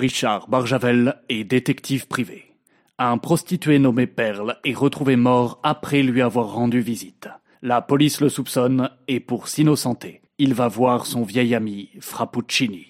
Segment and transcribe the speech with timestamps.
[0.00, 2.54] Richard Barjavel est détective privé.
[2.98, 7.28] Un prostitué nommé Perle est retrouvé mort après lui avoir rendu visite.
[7.60, 12.86] La police le soupçonne et pour s'innocenter, il va voir son vieil ami Frappuccini.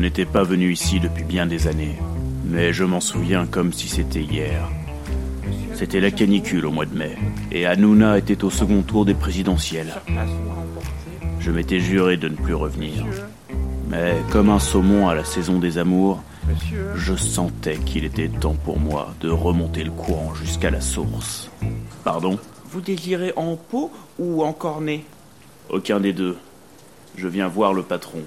[0.00, 1.98] N'étais pas venu ici depuis bien des années,
[2.44, 4.68] mais je m'en souviens comme si c'était hier.
[5.74, 7.16] C'était la canicule au mois de mai,
[7.52, 9.94] et Hanouna était au second tour des présidentielles.
[11.38, 13.04] Je m'étais juré de ne plus revenir.
[13.88, 16.22] Mais comme un saumon à la saison des amours,
[16.94, 21.50] je sentais qu'il était temps pour moi de remonter le courant jusqu'à la source.
[22.04, 22.38] Pardon?
[22.70, 25.04] Vous désirez en pot ou en cornet?
[25.68, 26.36] Aucun des deux.
[27.16, 28.20] Je viens voir le patron.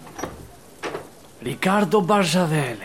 [1.44, 2.78] Ricardo Barjavel,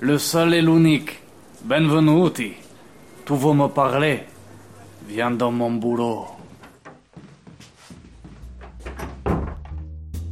[0.00, 1.20] le seul et l'unique.
[1.64, 2.52] Benvenuti.
[3.24, 4.24] Tu veux me parler?
[5.08, 6.26] Viens dans mon bureau.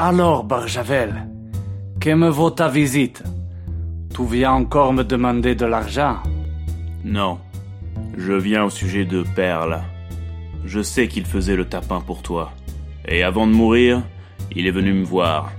[0.01, 1.29] Alors, Barjavel,
[2.01, 3.23] que me vaut ta visite?
[4.17, 6.17] Tu viens encore me demander de l'argent?
[7.05, 7.39] Non.
[8.19, 9.81] Je viens au sujet de Perle.
[10.65, 12.51] Je sais qu'il faisait le tapin pour toi.
[13.07, 14.03] Et avant de mourir,
[14.51, 15.53] il est venu me voir.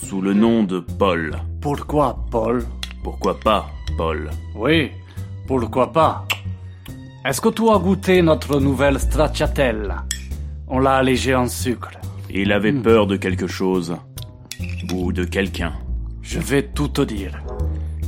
[0.00, 1.36] Sous le nom de Paul.
[1.60, 2.64] Pourquoi, Paul?
[3.04, 4.30] Pourquoi pas, Paul?
[4.54, 4.90] Oui,
[5.46, 6.24] pourquoi pas?
[7.24, 10.04] Est-ce que tu as goûté notre nouvelle stracciatella?
[10.66, 11.90] On l'a allégée en sucre.
[12.30, 13.94] Il avait peur de quelque chose.
[14.92, 15.74] Ou de quelqu'un.
[16.22, 17.42] Je vais tout te dire.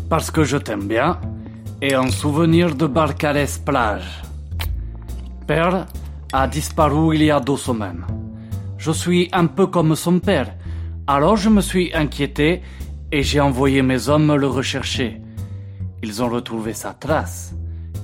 [0.08, 1.20] Parce que je t'aime bien
[1.82, 4.22] et en souvenir de Barcarès plage.
[5.46, 5.86] Père
[6.32, 8.04] a disparu il y a deux semaines.
[8.78, 10.54] Je suis un peu comme son père.
[11.06, 12.62] Alors je me suis inquiété
[13.12, 15.20] et j'ai envoyé mes hommes le rechercher.
[16.02, 17.54] Ils ont retrouvé sa trace,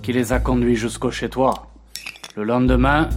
[0.02, 1.72] qui les a conduits jusqu'au chez toi.
[2.36, 3.08] Le lendemain,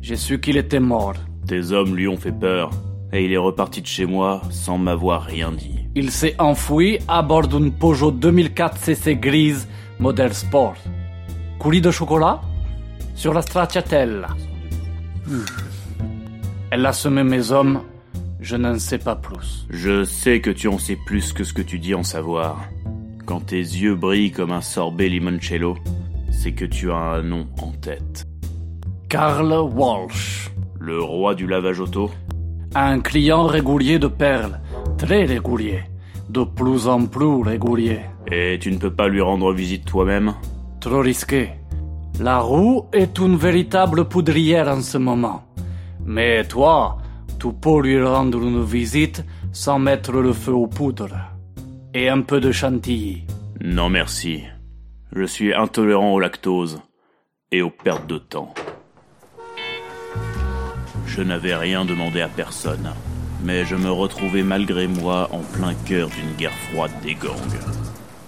[0.00, 1.14] j'ai su qu'il était mort.
[1.48, 2.70] Tes hommes lui ont fait peur.
[3.12, 5.88] Et il est reparti de chez moi sans m'avoir rien dit.
[5.96, 9.66] Il s'est enfoui à bord d'une Peugeot 2004 CC grise
[9.98, 10.76] modèle sport.
[11.58, 12.40] Coulis de chocolat
[13.16, 14.28] sur la stracciatella.
[16.70, 17.80] Elle a semé mes hommes,
[18.40, 19.66] je n'en sais pas plus.
[19.70, 22.68] Je sais que tu en sais plus que ce que tu dis en savoir.
[23.26, 25.76] Quand tes yeux brillent comme un sorbet limoncello,
[26.30, 28.24] c'est que tu as un nom en tête.
[29.08, 32.10] Karl Walsh, Le roi du lavage auto
[32.74, 34.60] un client régulier de perles,
[34.98, 35.84] très régulier,
[36.28, 38.00] de plus en plus régulier.
[38.30, 40.34] Et tu ne peux pas lui rendre visite toi-même?
[40.80, 41.50] Trop risqué.
[42.20, 45.44] La roue est une véritable poudrière en ce moment.
[46.04, 46.98] Mais toi,
[47.38, 51.16] tu peux lui rendre une visite sans mettre le feu aux poudres.
[51.94, 53.24] Et un peu de chantilly.
[53.60, 54.42] Non merci.
[55.14, 56.80] Je suis intolérant au lactose
[57.50, 58.52] et aux pertes de temps.
[61.06, 62.92] Je n'avais rien demandé à personne,
[63.42, 67.58] mais je me retrouvais malgré moi en plein cœur d'une guerre froide des gangs.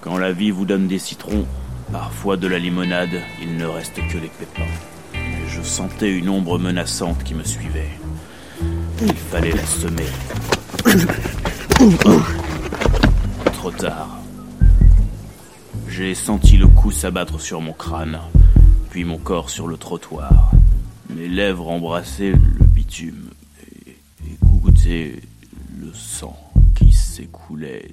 [0.01, 1.47] Quand la vie vous donne des citrons,
[1.93, 4.63] parfois de la limonade, il ne reste que les pépins.
[5.15, 7.91] Et je sentais une ombre menaçante qui me suivait.
[9.03, 10.05] Il fallait la semer.
[13.55, 14.19] Trop tard.
[15.89, 18.19] J'ai senti le coup s'abattre sur mon crâne,
[18.91, 20.51] puis mon corps sur le trottoir.
[21.09, 23.31] Mes lèvres embrassaient le bitume
[23.87, 23.91] et,
[24.27, 25.21] et goûtaient
[25.79, 26.37] le sang
[26.75, 27.89] qui s'écoulait